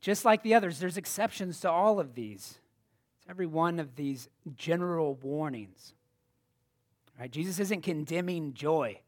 just 0.00 0.24
like 0.24 0.42
the 0.42 0.54
others, 0.54 0.78
there's 0.78 0.96
exceptions 0.96 1.60
to 1.60 1.70
all 1.70 2.00
of 2.00 2.14
these. 2.14 2.58
It's 3.18 3.30
every 3.30 3.46
one 3.46 3.80
of 3.80 3.96
these 3.96 4.28
general 4.56 5.14
warnings. 5.14 5.94
Right? 7.18 7.30
Jesus 7.30 7.58
isn't 7.58 7.82
condemning 7.82 8.54
joy, 8.54 9.00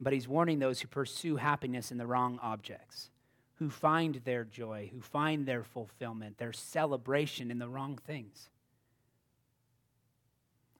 but 0.00 0.12
he's 0.12 0.28
warning 0.28 0.58
those 0.58 0.80
who 0.80 0.88
pursue 0.88 1.36
happiness 1.36 1.90
in 1.90 1.98
the 1.98 2.06
wrong 2.06 2.38
objects, 2.42 3.10
who 3.54 3.70
find 3.70 4.16
their 4.24 4.44
joy, 4.44 4.90
who 4.92 5.00
find 5.00 5.46
their 5.46 5.62
fulfillment, 5.62 6.38
their 6.38 6.52
celebration 6.52 7.50
in 7.50 7.58
the 7.58 7.68
wrong 7.68 7.98
things. 8.06 8.48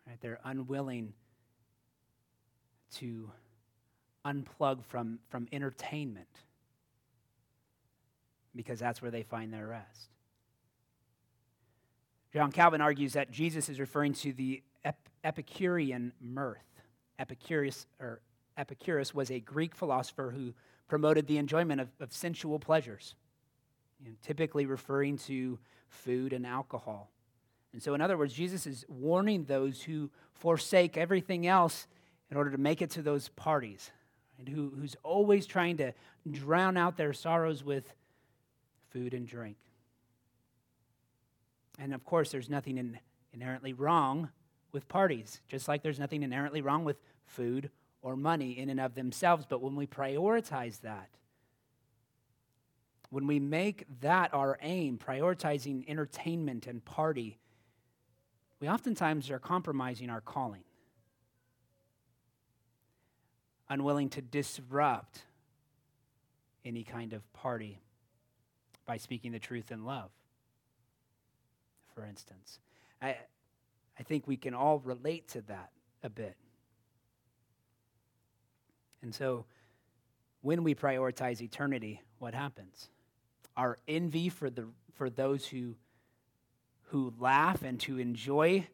Right? 0.07 0.21
They're 0.21 0.41
unwilling 0.45 1.15
to 2.97 3.31
unplug 4.25 4.85
from, 4.85 5.19
from 5.29 5.49
entertainment 5.53 6.29
because 8.55 8.79
that's 8.79 9.01
where 9.01 9.11
they 9.11 9.23
find 9.23 9.53
their 9.53 9.67
rest. 9.67 10.09
John 12.33 12.53
Calvin 12.53 12.81
argues 12.81 13.15
that 13.15 13.31
Jesus 13.31 13.69
is 13.69 13.81
referring 13.81 14.15
to 14.15 14.33
the 14.33 14.63
Ep- 14.85 15.09
Epicurean 15.25 16.13
mirth. 16.21 16.59
Epicurus, 17.19 17.87
or 18.01 18.21
Epicurus 18.57 19.15
was 19.15 19.31
a 19.31 19.41
Greek 19.41 19.75
philosopher 19.75 20.33
who 20.35 20.55
promoted 20.89 21.27
the 21.27 21.39
enjoyment 21.39 21.81
of, 21.81 21.89
of 22.01 22.13
sensual 22.13 22.59
pleasures, 22.59 23.15
you 24.03 24.11
know, 24.11 24.17
typically 24.23 24.67
referring 24.67 25.19
to 25.19 25.59
food 25.89 26.33
and 26.33 26.47
alcohol. 26.47 27.11
And 27.73 27.83
so, 27.83 27.95
in 27.95 28.01
other 28.01 28.17
words, 28.17 28.33
Jesus 28.33 28.67
is 28.67 28.85
warning 28.89 29.45
those 29.45 29.83
who 29.83 30.11
forsake 30.33 30.97
everything 30.97 31.47
else 31.47 31.87
in 32.31 32.37
order 32.37 32.51
to 32.51 32.59
make 32.59 32.81
it 32.81 32.91
to 32.91 33.03
those 33.03 33.29
parties, 33.29 33.91
and 34.39 34.49
who, 34.49 34.73
who's 34.79 34.97
always 35.03 35.47
trying 35.47 35.77
to 35.79 35.93
drown 36.31 36.77
out 36.77 36.97
their 36.97 37.13
sorrows 37.13 37.65
with 37.65 37.93
food 38.91 39.15
and 39.15 39.27
drink. 39.27 39.57
And 41.79 41.93
of 41.93 42.05
course, 42.05 42.31
there's 42.31 42.49
nothing 42.49 42.79
in, 42.79 42.99
inherently 43.33 43.73
wrong 43.73 44.31
with 44.73 44.89
parties, 44.89 45.41
just 45.49 45.67
like 45.67 45.83
there's 45.83 45.99
nothing 45.99 46.23
inherently 46.23 46.61
wrong 46.61 46.85
with 46.85 46.97
food 47.27 47.71
or 48.03 48.17
money 48.17 48.59
in 48.59 48.71
and 48.71 48.81
of 48.81 48.95
themselves. 48.95 49.45
But 49.49 49.61
when 49.61 49.77
we 49.77 49.87
prioritize 49.87 50.81
that, 50.83 51.09
when 53.11 53.26
we 53.26 53.41
make 53.41 53.87
that 54.02 54.33
our 54.33 54.57
aim, 54.63 54.99
prioritizing 54.99 55.89
entertainment 55.89 56.69
and 56.69 56.85
party, 56.85 57.39
we 58.61 58.69
oftentimes 58.69 59.31
are 59.31 59.41
compromising 59.41 60.11
our 60.11 60.21
calling 60.21 60.63
unwilling 63.71 64.11
to 64.11 64.21
disrupt 64.21 65.23
any 66.65 66.83
kind 66.83 67.13
of 67.13 67.33
party 67.33 67.80
by 68.85 68.97
speaking 68.97 69.33
the 69.33 69.39
truth 69.39 69.71
in 69.71 69.85
love, 69.85 70.11
for 71.95 72.04
instance. 72.04 72.59
I, 73.00 73.17
I 73.99 74.02
think 74.02 74.26
we 74.26 74.37
can 74.37 74.52
all 74.52 74.80
relate 74.80 75.28
to 75.28 75.43
that 75.43 75.71
a 76.02 76.11
bit. 76.11 76.37
And 79.02 79.15
so, 79.15 79.47
when 80.43 80.65
we 80.65 80.75
prioritize 80.75 81.41
eternity, 81.41 82.02
what 82.19 82.35
happens? 82.35 82.89
Our 83.56 83.78
envy 83.87 84.28
for, 84.28 84.50
the, 84.50 84.67
for 84.97 85.09
those 85.09 85.47
who, 85.47 85.76
who 86.89 87.13
laugh 87.19 87.63
and 87.63 87.78
to 87.80 87.99
enjoy 87.99 88.67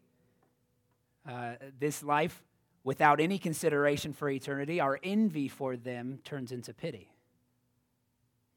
uh, 1.28 1.54
this 1.78 2.02
life 2.02 2.42
without 2.86 3.18
any 3.20 3.36
consideration 3.36 4.12
for 4.12 4.30
eternity, 4.30 4.78
our 4.78 5.00
envy 5.02 5.48
for 5.48 5.76
them 5.76 6.20
turns 6.22 6.52
into 6.52 6.72
pity. 6.72 7.10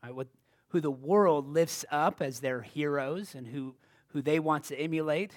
Right? 0.04 0.14
What, 0.14 0.28
who 0.68 0.80
the 0.80 0.92
world 0.92 1.48
lifts 1.48 1.84
up 1.90 2.22
as 2.22 2.40
their 2.40 2.62
heroes 2.62 3.34
and 3.34 3.48
who, 3.48 3.74
who 4.10 4.22
they 4.22 4.40
want 4.40 4.66
to 4.66 4.80
emulate. 4.80 5.34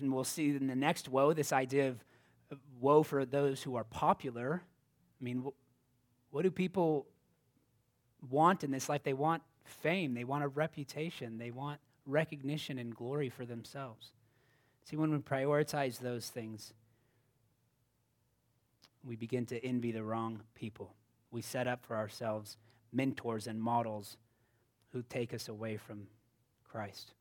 And 0.00 0.12
we'll 0.12 0.24
see 0.24 0.48
in 0.48 0.66
the 0.66 0.74
next 0.74 1.08
woe 1.08 1.34
this 1.34 1.52
idea 1.52 1.90
of, 1.90 2.04
of 2.50 2.58
woe 2.80 3.04
for 3.04 3.24
those 3.24 3.62
who 3.62 3.76
are 3.76 3.84
popular. 3.84 4.60
I 5.20 5.24
mean, 5.24 5.46
what 6.30 6.42
do 6.42 6.50
people 6.50 7.06
want 8.28 8.64
in 8.64 8.72
this 8.72 8.88
life? 8.88 9.04
They 9.04 9.14
want 9.14 9.44
fame, 9.62 10.14
they 10.14 10.24
want 10.24 10.42
a 10.42 10.48
reputation, 10.48 11.38
they 11.38 11.52
want 11.52 11.78
recognition 12.04 12.80
and 12.80 12.92
glory 12.92 13.28
for 13.28 13.46
themselves. 13.46 14.10
See, 14.82 14.96
when 14.96 15.12
we 15.12 15.18
prioritize 15.18 16.00
those 16.00 16.28
things, 16.28 16.74
we 19.06 19.16
begin 19.16 19.46
to 19.46 19.64
envy 19.64 19.92
the 19.92 20.02
wrong 20.02 20.40
people. 20.54 20.94
We 21.30 21.42
set 21.42 21.68
up 21.68 21.84
for 21.84 21.96
ourselves 21.96 22.56
mentors 22.92 23.46
and 23.46 23.60
models 23.60 24.16
who 24.92 25.02
take 25.02 25.32
us 25.32 25.48
away 25.48 25.76
from 25.76 26.08
Christ. 26.64 27.12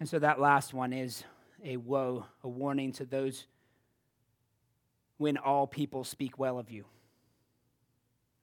And 0.00 0.08
so 0.08 0.18
that 0.18 0.40
last 0.40 0.72
one 0.72 0.92
is 0.92 1.24
a 1.62 1.76
woe, 1.76 2.26
a 2.42 2.48
warning 2.48 2.92
to 2.92 3.04
those 3.04 3.46
when 5.18 5.36
all 5.36 5.66
people 5.66 6.04
speak 6.04 6.38
well 6.38 6.58
of 6.58 6.70
you. 6.70 6.84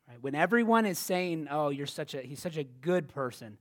Right? 0.07 0.21
When 0.21 0.35
everyone 0.35 0.85
is 0.85 0.99
saying, 0.99 1.47
"Oh, 1.49 1.69
you're 1.69 1.87
such 1.87 2.13
a 2.13 2.21
he's 2.21 2.41
such 2.41 2.57
a 2.57 2.63
good 2.63 3.07
person." 3.09 3.57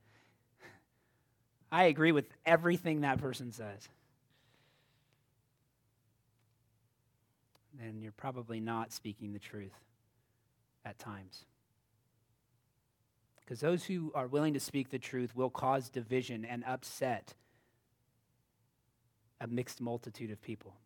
I 1.73 1.85
agree 1.85 2.13
with 2.13 2.27
everything 2.47 3.01
that 3.01 3.19
person 3.19 3.53
says. 3.53 3.89
Then 7.81 8.01
you're 8.01 8.13
probably 8.13 8.61
not 8.61 8.93
speaking 8.93 9.33
the 9.33 9.39
truth 9.39 9.75
at 10.85 10.99
times. 10.99 11.45
Because 13.41 13.61
those 13.61 13.85
who 13.85 14.13
are 14.15 14.27
willing 14.27 14.55
to 14.55 14.61
speak 14.61 14.91
the 14.91 14.99
truth 14.99 15.35
will 15.35 15.51
cause 15.51 15.89
division 15.89 16.45
and 16.45 16.63
upset 16.65 17.35
a 19.41 19.47
mixed 19.47 19.81
multitude 19.81 20.31
of 20.31 20.41
people. 20.43 20.77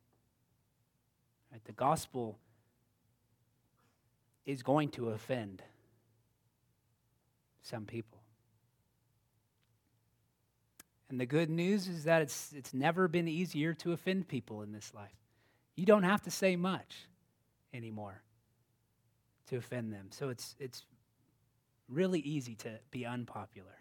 Right? 1.53 1.65
The 1.65 1.73
gospel 1.73 2.39
is 4.47 4.63
going 4.63 4.91
to 4.91 5.11
offend 5.11 5.63
some 7.63 7.85
people. 7.85 8.21
And 11.09 11.21
the 11.21 11.27
good 11.27 11.51
news 11.51 11.87
is 11.87 12.05
that 12.05 12.23
it's, 12.23 12.53
it's 12.53 12.75
never 12.75 13.09
been 13.09 13.29
easier 13.29 13.75
to 13.75 13.93
offend 13.93 14.29
people 14.29 14.63
in 14.63 14.73
this 14.73 14.93
life. 14.95 15.24
You 15.77 15.87
don't 15.87 16.05
have 16.05 16.23
to 16.23 16.31
say 16.31 16.57
much 16.57 17.07
anymore 17.73 18.23
to 19.49 19.57
offend 19.57 19.93
them. 19.93 20.09
So 20.11 20.29
it's, 20.29 20.55
it's 20.59 20.85
really 21.89 22.21
easy 22.21 22.55
to 22.57 22.79
be 22.91 23.05
unpopular. 23.05 23.77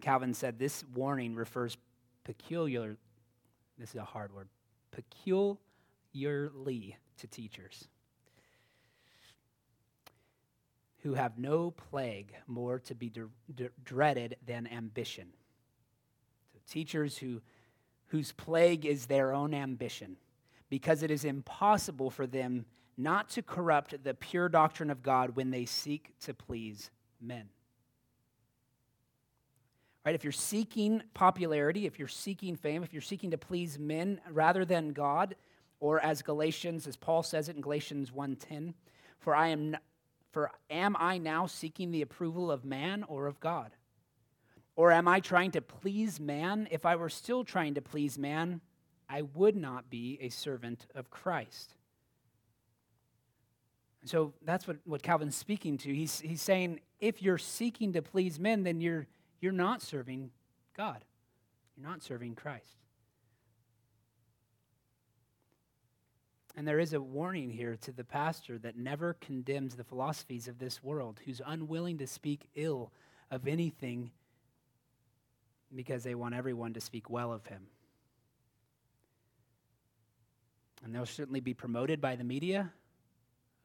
Calvin 0.00 0.32
said 0.32 0.58
this 0.58 0.84
warning 0.94 1.34
refers 1.34 1.76
peculiar, 2.24 2.96
this 3.78 3.90
is 3.90 3.96
a 3.96 4.04
hard 4.04 4.32
word, 4.32 4.48
peculiarly 4.92 6.96
to 7.18 7.26
teachers 7.26 7.88
who 11.02 11.14
have 11.14 11.38
no 11.38 11.70
plague 11.70 12.32
more 12.46 12.78
to 12.78 12.94
be 12.94 13.12
dreaded 13.84 14.36
than 14.46 14.66
ambition. 14.66 15.28
So 16.52 16.58
teachers 16.68 17.16
who 17.16 17.40
whose 18.08 18.32
plague 18.32 18.84
is 18.84 19.06
their 19.06 19.32
own 19.32 19.54
ambition, 19.54 20.16
because 20.68 21.02
it 21.02 21.10
is 21.10 21.24
impossible 21.24 22.10
for 22.10 22.26
them 22.26 22.64
not 22.96 23.30
to 23.30 23.42
corrupt 23.42 24.02
the 24.02 24.14
pure 24.14 24.48
doctrine 24.48 24.90
of 24.90 25.02
God 25.02 25.36
when 25.36 25.50
they 25.50 25.64
seek 25.64 26.12
to 26.20 26.34
please 26.34 26.90
men. 27.20 27.48
Right? 30.04 30.14
If 30.14 30.24
you're 30.24 30.32
seeking 30.32 31.02
popularity, 31.14 31.86
if 31.86 31.98
you're 31.98 32.08
seeking 32.08 32.56
fame, 32.56 32.82
if 32.82 32.92
you're 32.92 33.02
seeking 33.02 33.30
to 33.30 33.38
please 33.38 33.78
men 33.78 34.20
rather 34.30 34.64
than 34.64 34.92
God, 34.92 35.36
or 35.80 36.00
as 36.00 36.22
Galatians, 36.22 36.86
as 36.86 36.96
Paul 36.96 37.22
says 37.22 37.48
it 37.48 37.56
in 37.56 37.62
Galatians 37.62 38.10
1:10, 38.10 38.74
for 39.18 39.34
I 39.34 39.48
am 39.48 39.76
For 40.30 40.50
am 40.70 40.96
I 40.98 41.18
now 41.18 41.46
seeking 41.46 41.90
the 41.90 42.02
approval 42.02 42.50
of 42.50 42.64
man 42.64 43.02
or 43.04 43.26
of 43.26 43.40
God? 43.40 43.72
Or 44.78 44.92
am 44.92 45.08
I 45.08 45.18
trying 45.18 45.50
to 45.50 45.60
please 45.60 46.20
man? 46.20 46.68
If 46.70 46.86
I 46.86 46.94
were 46.94 47.08
still 47.08 47.42
trying 47.42 47.74
to 47.74 47.82
please 47.82 48.16
man, 48.16 48.60
I 49.08 49.22
would 49.22 49.56
not 49.56 49.90
be 49.90 50.18
a 50.20 50.28
servant 50.28 50.86
of 50.94 51.10
Christ. 51.10 51.74
So 54.04 54.34
that's 54.44 54.68
what, 54.68 54.76
what 54.84 55.02
Calvin's 55.02 55.34
speaking 55.34 55.78
to. 55.78 55.92
He's, 55.92 56.20
he's 56.20 56.40
saying 56.40 56.78
if 57.00 57.20
you're 57.20 57.38
seeking 57.38 57.92
to 57.94 58.02
please 58.02 58.38
men, 58.38 58.62
then 58.62 58.80
you're, 58.80 59.08
you're 59.40 59.50
not 59.50 59.82
serving 59.82 60.30
God, 60.76 61.04
you're 61.76 61.88
not 61.88 62.04
serving 62.04 62.36
Christ. 62.36 62.76
And 66.56 66.68
there 66.68 66.78
is 66.78 66.92
a 66.92 67.00
warning 67.00 67.50
here 67.50 67.76
to 67.80 67.90
the 67.90 68.04
pastor 68.04 68.58
that 68.58 68.76
never 68.76 69.14
condemns 69.14 69.74
the 69.74 69.82
philosophies 69.82 70.46
of 70.46 70.60
this 70.60 70.84
world, 70.84 71.18
who's 71.24 71.42
unwilling 71.44 71.98
to 71.98 72.06
speak 72.06 72.48
ill 72.54 72.92
of 73.28 73.48
anything 73.48 74.12
because 75.74 76.02
they 76.02 76.14
want 76.14 76.34
everyone 76.34 76.72
to 76.74 76.80
speak 76.80 77.10
well 77.10 77.32
of 77.32 77.46
him. 77.46 77.66
And 80.84 80.94
they'll 80.94 81.06
certainly 81.06 81.40
be 81.40 81.54
promoted 81.54 82.00
by 82.00 82.16
the 82.16 82.24
media, 82.24 82.72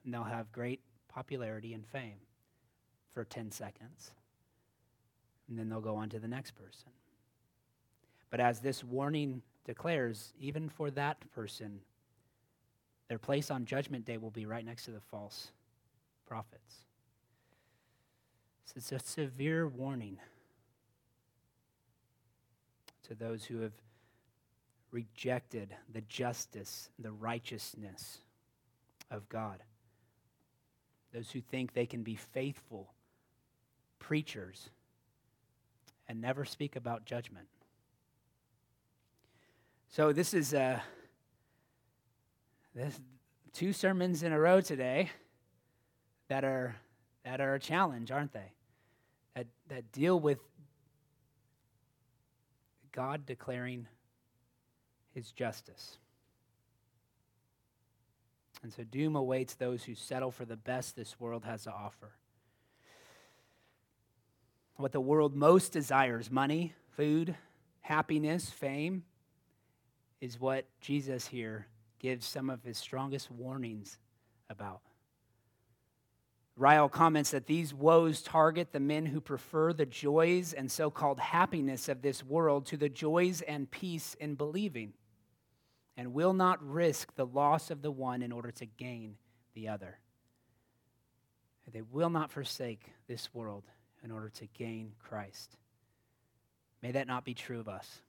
and 0.04 0.14
they'll 0.14 0.24
have 0.24 0.52
great 0.52 0.82
popularity 1.08 1.74
and 1.74 1.86
fame 1.86 2.18
for 3.12 3.24
10 3.24 3.52
seconds. 3.52 4.12
And 5.48 5.58
then 5.58 5.70
they'll 5.70 5.82
go 5.82 5.96
on 5.96 6.10
to 6.10 6.20
the 6.20 6.28
next 6.28 6.52
person. 6.52 6.90
But 8.30 8.40
as 8.40 8.60
this 8.60 8.84
warning 8.84 9.44
declares, 9.66 10.34
even 10.40 10.70
for 10.70 10.90
that 10.92 11.18
person, 11.36 11.82
their 13.08 13.20
place 13.20 13.52
on 13.52 13.66
Judgment 13.66 14.06
Day 14.06 14.18
will 14.18 14.32
be 14.32 14.46
right 14.46 14.66
next 14.66 14.86
to 14.86 14.92
the 14.92 15.00
false 15.00 15.52
prophets. 16.26 16.78
So 18.66 18.74
it's 18.78 18.92
a 18.92 19.00
severe 19.00 19.68
warning 19.68 20.18
to 23.08 23.16
those 23.16 23.46
who 23.46 23.62
have 23.62 23.74
rejected 24.92 25.76
the 25.92 26.02
justice, 26.02 26.90
the 27.00 27.12
righteousness 27.12 28.20
of 29.10 29.28
God. 29.30 29.62
Those 31.14 31.32
who 31.32 31.42
think 31.42 31.74
they 31.74 31.86
can 31.86 32.04
be 32.04 32.16
faithful 32.16 32.94
preachers 34.00 34.70
and 36.08 36.22
never 36.22 36.46
speak 36.46 36.76
about 36.76 37.06
judgment. 37.06 37.48
So 39.90 40.12
this 40.12 40.34
is 40.34 40.54
uh, 40.54 40.80
this 42.74 43.00
two 43.54 43.74
sermons 43.74 44.24
in 44.24 44.34
a 44.34 44.40
row 44.40 44.60
today 44.60 45.12
that 46.30 46.44
are 46.44 46.76
that 47.24 47.40
are 47.40 47.56
a 47.56 47.60
challenge, 47.60 48.12
aren't 48.12 48.34
they? 48.34 48.52
That 49.36 49.48
that 49.70 49.92
deal 49.92 50.20
with 50.20 50.40
God 52.94 53.26
declaring 53.26 53.88
his 55.14 55.32
justice. 55.32 55.98
And 58.62 58.72
so 58.72 58.84
doom 58.84 59.18
awaits 59.18 59.56
those 59.56 59.84
who 59.84 59.94
settle 59.94 60.32
for 60.32 60.46
the 60.46 60.56
best 60.56 60.96
this 60.96 61.20
world 61.20 61.44
has 61.44 61.64
to 61.64 61.72
offer. 61.72 62.14
What 64.78 64.94
the 64.94 65.02
world 65.02 65.36
most 65.36 65.74
desires 65.74 66.32
money, 66.32 66.74
food, 66.96 67.36
happiness, 67.82 68.50
fame 68.50 69.04
is 70.22 70.40
what 70.40 70.66
Jesus 70.80 71.28
here 71.28 71.68
gives 72.00 72.26
some 72.26 72.50
of 72.50 72.64
his 72.64 72.78
strongest 72.78 73.30
warnings 73.30 73.98
about. 74.50 74.82
Ryle 76.56 76.88
comments 76.88 77.32
that 77.32 77.48
these 77.48 77.74
woes 77.74 78.22
target 78.22 78.72
the 78.72 78.80
men 78.80 79.08
who 79.08 79.20
prefer 79.20 79.74
the 79.74 79.88
joys 79.88 80.54
and 80.54 80.72
so 80.72 80.92
called 80.92 81.20
happiness 81.20 81.90
of 81.90 82.02
this 82.02 82.24
world 82.24 82.68
to 82.68 82.78
the 82.78 82.90
joys 82.90 83.42
and 83.42 83.70
peace 83.72 84.16
in 84.20 84.36
believing, 84.36 84.94
and 85.98 86.14
will 86.14 86.34
not 86.34 86.64
risk 86.64 87.16
the 87.16 87.26
loss 87.26 87.72
of 87.72 87.82
the 87.82 87.92
one 87.92 88.22
in 88.22 88.32
order 88.32 88.52
to 88.52 88.66
gain 88.66 89.16
the 89.56 89.68
other. 89.68 89.98
They 91.72 91.82
will 91.82 92.12
not 92.12 92.32
forsake 92.32 92.92
this 93.08 93.34
world 93.34 93.64
in 94.04 94.12
order 94.12 94.30
to 94.30 94.48
gain 94.48 94.92
Christ. 95.00 95.58
May 96.84 96.92
that 96.92 97.08
not 97.08 97.26
be 97.26 97.34
true 97.34 97.60
of 97.60 97.68
us. 97.68 98.02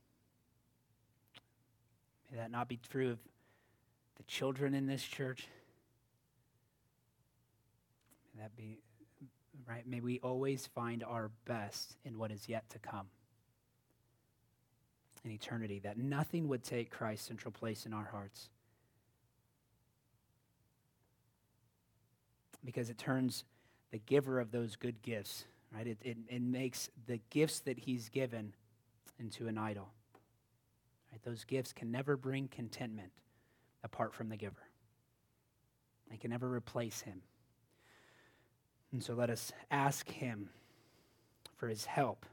May 2.30 2.38
that 2.38 2.50
not 2.50 2.68
be 2.68 2.76
true 2.76 3.12
of 3.12 3.18
the 4.16 4.24
children 4.24 4.74
in 4.74 4.87
this 4.87 5.02
church 5.02 5.46
that 8.44 8.54
be 8.57 8.76
right? 9.66 9.87
May 9.87 10.00
we 10.00 10.20
always 10.20 10.66
find 10.66 11.02
our 11.02 11.30
best 11.46 11.96
in 12.04 12.18
what 12.18 12.30
is 12.30 12.46
yet 12.46 12.68
to 12.70 12.78
come 12.78 13.07
in 15.24 15.30
eternity, 15.30 15.78
that 15.78 15.96
nothing 15.96 16.48
would 16.48 16.62
take 16.62 16.90
Christ's 16.90 17.28
central 17.28 17.52
place 17.52 17.87
in 17.87 17.94
our 17.94 18.04
hearts. 18.04 18.50
Because 22.62 22.90
it 22.90 22.98
turns 22.98 23.44
the 23.90 23.98
giver 23.98 24.38
of 24.40 24.50
those 24.50 24.76
good 24.76 25.00
gifts, 25.00 25.46
right? 25.74 25.87
It, 25.87 25.98
it, 26.02 26.18
it 26.28 26.42
makes 26.42 26.90
the 27.07 27.20
gifts 27.30 27.61
that 27.61 27.78
he's 27.78 28.11
given 28.11 28.52
into 29.18 29.48
an 29.48 29.57
idol. 29.57 29.88
Right? 31.11 31.22
Those 31.22 31.44
gifts 31.44 31.72
can 31.72 31.90
never 31.90 32.18
bring 32.18 32.48
contentment 32.48 33.12
apart 33.83 34.12
from 34.12 34.28
the 34.28 34.37
giver. 34.37 34.68
They 36.11 36.18
can 36.18 36.30
never 36.30 36.52
replace 36.52 37.00
him. 37.00 37.22
And 38.94 39.02
so 39.02 39.12
let 39.12 39.28
us 39.28 39.50
ask 39.72 40.09
Him 40.09 40.50
for 41.57 41.66
His 41.66 41.85
help 41.85 42.26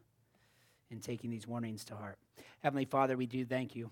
in 0.92 1.00
taking 1.00 1.32
these 1.32 1.48
warnings 1.48 1.84
to 1.86 1.96
heart. 1.96 2.20
Heavenly 2.62 2.86
Father, 2.86 3.18
we 3.18 3.26
do 3.26 3.44
thank 3.44 3.76
you. 3.76 3.90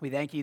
We 0.00 0.10
thank 0.10 0.34
you. 0.34 0.40